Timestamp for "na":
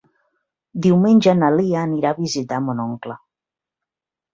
1.43-1.51